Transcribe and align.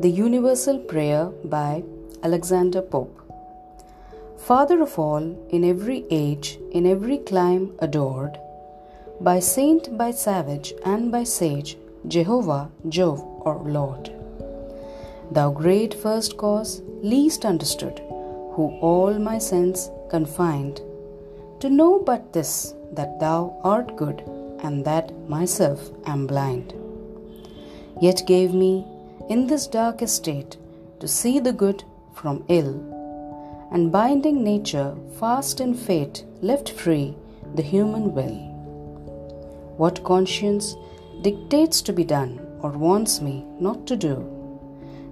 The 0.00 0.10
Universal 0.10 0.78
Prayer 0.90 1.24
by 1.42 1.82
Alexander 2.22 2.80
Pope. 2.80 3.20
Father 4.36 4.80
of 4.80 4.96
all, 4.96 5.24
in 5.50 5.64
every 5.64 6.04
age, 6.08 6.56
in 6.70 6.86
every 6.86 7.18
clime 7.18 7.72
adored, 7.80 8.38
by 9.20 9.40
saint, 9.40 9.98
by 9.98 10.12
savage, 10.12 10.72
and 10.84 11.10
by 11.10 11.24
sage, 11.24 11.76
Jehovah, 12.06 12.70
Jove, 12.88 13.24
or 13.40 13.56
Lord. 13.64 14.12
Thou 15.32 15.50
great 15.50 15.94
first 15.94 16.36
cause, 16.36 16.80
least 17.02 17.44
understood, 17.44 17.98
who 18.52 18.78
all 18.80 19.18
my 19.18 19.38
sense 19.38 19.90
confined, 20.10 20.80
to 21.58 21.68
know 21.68 21.98
but 21.98 22.32
this, 22.32 22.72
that 22.92 23.18
thou 23.18 23.58
art 23.64 23.96
good, 23.96 24.22
and 24.60 24.84
that 24.84 25.10
myself 25.28 25.90
am 26.06 26.28
blind. 26.28 26.72
Yet 28.00 28.22
gave 28.28 28.54
me, 28.54 28.86
in 29.28 29.46
this 29.46 29.66
dark 29.66 30.02
estate, 30.02 30.56
to 31.00 31.06
see 31.06 31.38
the 31.38 31.52
good 31.52 31.84
from 32.14 32.44
ill, 32.48 32.72
and 33.70 33.92
binding 33.92 34.42
nature 34.42 34.96
fast 35.18 35.60
in 35.60 35.74
fate, 35.74 36.24
left 36.40 36.70
free 36.70 37.14
the 37.54 37.62
human 37.62 38.14
will. 38.14 38.36
What 39.76 40.02
conscience 40.04 40.74
dictates 41.22 41.82
to 41.82 41.92
be 41.92 42.04
done, 42.04 42.40
or 42.62 42.70
wants 42.70 43.20
me 43.20 43.44
not 43.60 43.86
to 43.86 43.96
do, 43.96 44.16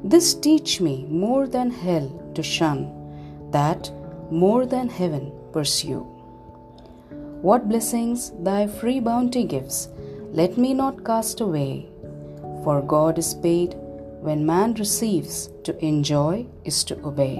this 0.02 0.34
teach 0.34 0.80
me 0.80 1.06
more 1.08 1.46
than 1.46 1.70
hell 1.70 2.08
to 2.34 2.42
shun, 2.42 2.92
that 3.50 3.90
more 4.30 4.66
than 4.66 4.88
heaven 4.88 5.32
pursue. 5.52 6.00
What 7.42 7.68
blessings 7.68 8.32
thy 8.40 8.66
free 8.66 9.00
bounty 9.00 9.44
gives, 9.44 9.88
let 10.32 10.56
me 10.56 10.74
not 10.74 11.04
cast 11.04 11.40
away. 11.40 11.88
For 12.64 12.82
God 12.82 13.18
is 13.18 13.34
paid 13.34 13.76
when 14.26 14.44
man 14.44 14.74
receives, 14.74 15.50
to 15.62 15.72
enjoy 15.84 16.44
is 16.64 16.82
to 16.82 16.94
obey. 17.06 17.36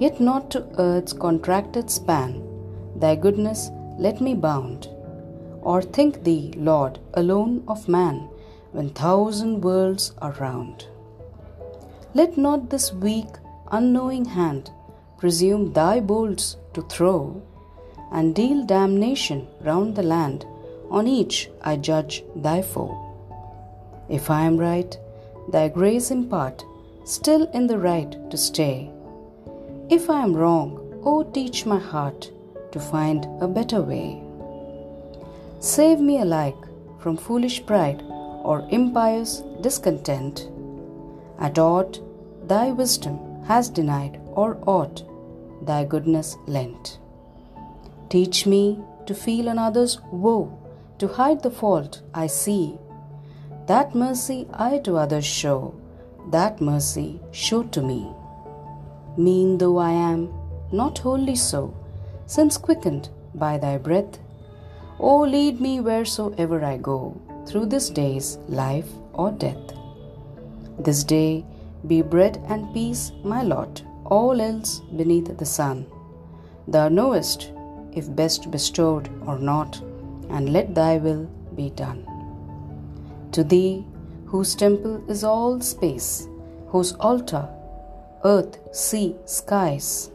Yet 0.00 0.20
not 0.20 0.50
to 0.50 0.66
earth's 0.78 1.12
contracted 1.12 1.88
span, 1.88 2.42
thy 2.96 3.14
goodness 3.14 3.70
let 3.96 4.20
me 4.20 4.34
bound, 4.34 4.88
or 5.62 5.80
think 5.80 6.24
thee, 6.24 6.52
Lord, 6.56 6.98
alone 7.14 7.62
of 7.68 7.88
man, 7.88 8.28
when 8.72 8.90
thousand 8.90 9.60
worlds 9.62 10.12
are 10.18 10.32
round. 10.40 10.88
Let 12.14 12.36
not 12.36 12.70
this 12.70 12.92
weak, 12.92 13.32
unknowing 13.70 14.24
hand 14.24 14.72
presume 15.18 15.72
thy 15.72 16.00
bolts 16.00 16.56
to 16.74 16.82
throw, 16.82 17.40
and 18.10 18.34
deal 18.34 18.66
damnation 18.66 19.46
round 19.60 19.94
the 19.94 20.02
land, 20.02 20.44
on 20.90 21.06
each 21.06 21.48
I 21.62 21.76
judge 21.76 22.24
thy 22.34 22.60
foe. 22.60 22.92
If 24.08 24.30
I 24.30 24.42
am 24.42 24.58
right, 24.58 24.98
thy 25.48 25.68
grace 25.68 26.10
impart, 26.10 26.64
still 27.04 27.48
in 27.50 27.66
the 27.66 27.78
right 27.78 28.16
to 28.30 28.36
stay. 28.36 28.90
If 29.90 30.08
I 30.08 30.22
am 30.22 30.34
wrong, 30.34 30.78
O 31.04 31.20
oh, 31.20 31.22
teach 31.22 31.66
my 31.66 31.78
heart 31.78 32.30
to 32.72 32.80
find 32.80 33.26
a 33.42 33.48
better 33.48 33.82
way. 33.82 34.22
Save 35.60 36.00
me 36.00 36.20
alike 36.20 36.56
from 36.98 37.16
foolish 37.16 37.64
pride 37.66 38.02
or 38.42 38.66
impious 38.70 39.42
discontent. 39.60 40.48
At 41.38 41.58
aught 41.58 42.00
thy 42.46 42.70
wisdom 42.70 43.18
has 43.44 43.68
denied, 43.68 44.20
or 44.32 44.58
aught 44.66 45.02
thy 45.62 45.84
goodness 45.84 46.36
lent. 46.46 46.98
Teach 48.08 48.46
me 48.46 48.78
to 49.06 49.14
feel 49.14 49.48
another's 49.48 50.00
woe, 50.10 50.58
to 50.98 51.08
hide 51.08 51.42
the 51.42 51.50
fault 51.50 52.02
I 52.14 52.26
see. 52.26 52.78
That 53.66 53.94
mercy 53.94 54.46
I 54.52 54.78
to 54.80 54.96
others 54.98 55.24
show, 55.24 55.74
that 56.30 56.60
mercy 56.60 57.20
show 57.32 57.62
to 57.62 57.80
me. 57.80 58.12
Mean 59.16 59.56
though 59.56 59.78
I 59.78 59.92
am, 59.92 60.32
not 60.70 60.98
wholly 60.98 61.36
so, 61.36 61.74
since 62.26 62.58
quickened 62.58 63.08
by 63.34 63.56
thy 63.56 63.78
breath, 63.78 64.18
O 64.98 65.20
lead 65.20 65.60
me 65.60 65.80
wheresoever 65.80 66.62
I 66.64 66.76
go, 66.76 67.20
through 67.46 67.66
this 67.66 67.88
day's 67.88 68.36
life 68.48 68.88
or 69.14 69.30
death. 69.30 69.72
This 70.78 71.02
day 71.02 71.44
be 71.86 72.02
bread 72.02 72.42
and 72.48 72.72
peace 72.74 73.12
my 73.22 73.42
lot, 73.42 73.82
all 74.04 74.40
else 74.40 74.80
beneath 74.94 75.36
the 75.38 75.46
sun. 75.46 75.86
Thou 76.68 76.88
knowest 76.88 77.50
if 77.92 78.14
best 78.14 78.50
bestowed 78.50 79.08
or 79.26 79.38
not, 79.38 79.80
and 80.28 80.52
let 80.52 80.74
thy 80.74 80.98
will 80.98 81.24
be 81.54 81.70
done. 81.70 82.13
To 83.34 83.42
thee, 83.42 83.84
whose 84.26 84.54
temple 84.54 85.02
is 85.10 85.24
all 85.24 85.60
space, 85.60 86.28
whose 86.68 86.92
altar, 87.00 87.48
earth, 88.24 88.60
sea, 88.72 89.16
skies, 89.24 90.12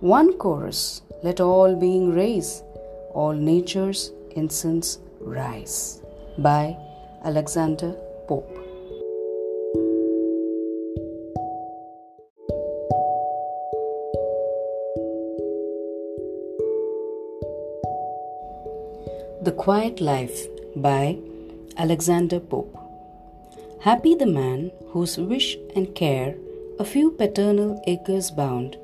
one 0.00 0.32
chorus 0.36 1.02
let 1.22 1.40
all 1.40 1.76
being 1.76 2.10
raise, 2.10 2.64
all 3.14 3.34
nature's 3.34 4.10
incense 4.32 4.98
rise. 5.20 6.02
By 6.38 6.76
Alexander 7.24 7.92
Pope. 8.26 8.56
The 19.44 19.52
Quiet 19.56 20.00
Life 20.00 20.48
by 20.74 21.16
Alexander 21.82 22.38
Pope. 22.38 22.76
Happy 23.80 24.14
the 24.14 24.26
man 24.26 24.70
whose 24.88 25.16
wish 25.16 25.56
and 25.74 25.94
care 25.94 26.34
a 26.78 26.84
few 26.84 27.10
paternal 27.10 27.82
acres 27.86 28.30
bound, 28.30 28.76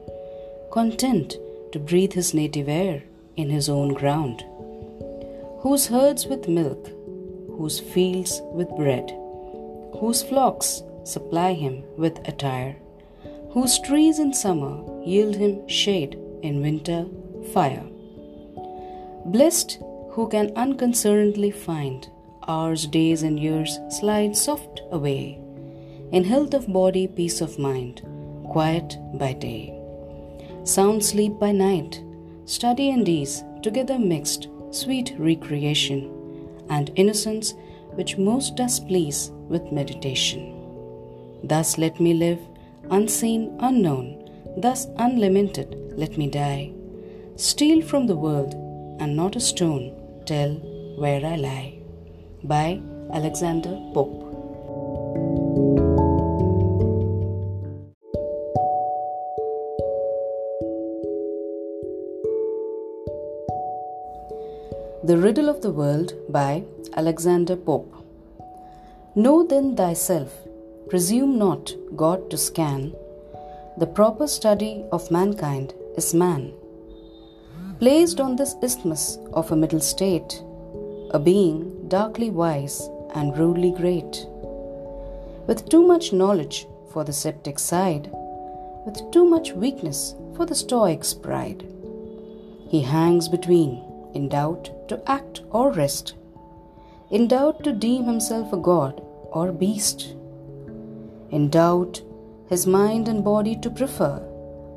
content 0.70 1.36
to 1.72 1.78
breathe 1.78 2.14
his 2.14 2.32
native 2.32 2.70
air 2.70 3.02
in 3.36 3.50
his 3.50 3.68
own 3.68 3.92
ground, 3.92 4.42
whose 5.60 5.88
herds 5.88 6.26
with 6.26 6.48
milk, 6.48 6.88
whose 7.58 7.78
fields 7.80 8.40
with 8.54 8.74
bread, 8.78 9.10
whose 10.00 10.22
flocks 10.22 10.82
supply 11.04 11.52
him 11.52 11.84
with 11.98 12.26
attire, 12.26 12.76
whose 13.50 13.78
trees 13.78 14.18
in 14.18 14.32
summer 14.32 14.74
yield 15.04 15.36
him 15.36 15.68
shade, 15.68 16.18
in 16.42 16.62
winter 16.62 17.04
fire. 17.52 17.86
Blessed 19.26 19.80
who 20.12 20.28
can 20.28 20.50
unconcernedly 20.56 21.50
find 21.50 22.08
hours, 22.48 22.86
days, 22.86 23.22
and 23.22 23.38
years 23.38 23.78
slide 23.90 24.36
soft 24.36 24.82
away, 24.90 25.38
in 26.12 26.24
health 26.24 26.54
of 26.54 26.72
body, 26.72 27.06
peace 27.06 27.40
of 27.40 27.58
mind, 27.58 28.02
quiet 28.48 28.96
by 29.14 29.32
day, 29.32 29.74
sound 30.64 31.04
sleep 31.04 31.38
by 31.38 31.52
night, 31.52 32.02
study 32.44 32.90
and 32.90 33.08
ease 33.08 33.42
together 33.62 33.98
mixed, 33.98 34.48
sweet 34.70 35.14
recreation, 35.18 36.10
and 36.70 36.90
innocence 36.96 37.54
which 37.94 38.18
most 38.18 38.56
does 38.56 38.78
please 38.80 39.30
with 39.48 39.72
meditation. 39.72 40.52
Thus 41.42 41.78
let 41.78 42.00
me 42.00 42.14
live, 42.14 42.40
unseen, 42.90 43.56
unknown, 43.60 44.30
thus 44.56 44.86
unlamented 44.96 45.76
let 45.96 46.16
me 46.16 46.28
die, 46.28 46.72
steal 47.36 47.82
from 47.82 48.06
the 48.06 48.16
world, 48.16 48.54
and 49.00 49.14
not 49.16 49.36
a 49.36 49.40
stone 49.40 49.92
Tell 50.24 50.54
Where 50.98 51.24
I 51.24 51.36
Lie 51.36 51.75
by 52.44 52.80
Alexander 53.12 53.70
Pope. 53.94 54.22
The 65.04 65.16
Riddle 65.18 65.48
of 65.48 65.62
the 65.62 65.70
World 65.70 66.14
by 66.28 66.64
Alexander 66.96 67.56
Pope. 67.56 67.92
Know 69.14 69.46
then 69.46 69.76
thyself, 69.76 70.32
presume 70.88 71.38
not 71.38 71.72
God 71.94 72.30
to 72.30 72.36
scan. 72.36 72.94
The 73.78 73.86
proper 73.86 74.26
study 74.26 74.84
of 74.92 75.10
mankind 75.10 75.74
is 75.96 76.14
man 76.14 76.52
placed 77.78 78.20
on 78.20 78.36
this 78.36 78.54
isthmus 78.62 79.18
of 79.32 79.50
a 79.52 79.56
middle 79.56 79.80
state, 79.80 80.42
a 81.10 81.18
being 81.18 81.75
darkly 81.88 82.30
wise 82.30 82.88
and 83.14 83.36
rudely 83.36 83.70
great, 83.70 84.26
with 85.46 85.68
too 85.68 85.86
much 85.86 86.12
knowledge 86.12 86.66
for 86.92 87.04
the 87.04 87.12
sceptic 87.12 87.58
side, 87.58 88.10
with 88.84 89.10
too 89.10 89.24
much 89.24 89.52
weakness 89.52 90.14
for 90.34 90.46
the 90.46 90.54
stoic's 90.54 91.14
pride. 91.14 91.66
He 92.68 92.82
hangs 92.82 93.28
between, 93.28 93.82
in 94.14 94.28
doubt 94.28 94.70
to 94.88 95.02
act 95.10 95.42
or 95.50 95.70
rest, 95.70 96.14
in 97.10 97.28
doubt 97.28 97.62
to 97.64 97.72
deem 97.72 98.04
himself 98.04 98.52
a 98.52 98.56
god 98.56 99.00
or 99.30 99.52
beast, 99.52 100.14
in 101.30 101.48
doubt 101.50 102.02
his 102.48 102.66
mind 102.66 103.08
and 103.08 103.24
body 103.24 103.56
to 103.56 103.70
prefer, 103.70 104.18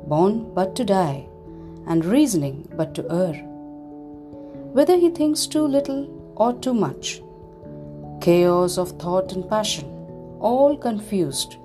born 0.06 0.52
but 0.54 0.74
to 0.76 0.84
die 0.84 1.26
and 1.86 2.04
reasoning 2.04 2.68
but 2.76 2.94
to 2.94 3.10
err. 3.10 3.34
Whether 4.72 4.96
he 4.96 5.10
thinks 5.10 5.46
too 5.46 5.66
little 5.66 6.19
or 6.44 6.52
too 6.66 6.74
much, 6.74 7.08
chaos 8.26 8.76
of 8.78 8.92
thought 9.02 9.32
and 9.32 9.48
passion, 9.48 9.88
all 10.50 10.76
confused 10.88 11.56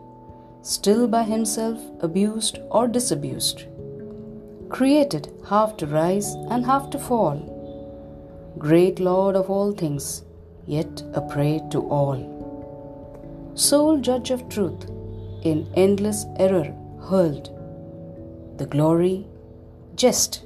still 0.73 1.07
by 1.07 1.21
himself 1.23 1.79
abused 2.01 2.57
or 2.71 2.87
disabused, 2.87 3.65
created 4.69 5.31
half 5.49 5.77
to 5.77 5.85
rise 5.85 6.29
and 6.49 6.65
half 6.65 6.89
to 6.89 6.97
fall, 7.07 7.37
great 8.57 8.99
Lord 8.99 9.35
of 9.35 9.49
all 9.49 9.71
things, 9.71 10.23
yet 10.65 11.03
a 11.13 11.21
prey 11.21 11.61
to 11.69 11.81
all, 11.97 12.19
sole 13.53 13.99
judge 14.09 14.31
of 14.31 14.49
truth, 14.49 14.89
in 15.43 15.71
endless 15.75 16.25
error 16.37 16.73
hurled, 17.09 17.51
the 18.57 18.65
glory, 18.65 19.27
jest, 19.95 20.43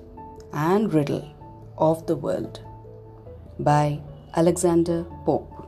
and 0.51 0.93
riddle 0.93 1.25
of 1.77 2.05
the 2.07 2.17
world. 2.17 2.59
By 3.57 4.01
Alexander 4.35 5.05
Pope. 5.25 5.58